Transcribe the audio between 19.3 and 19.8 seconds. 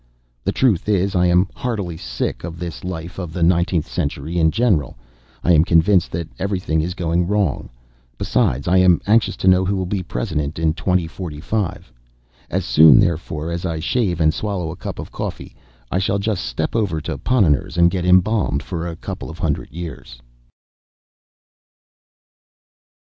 hundred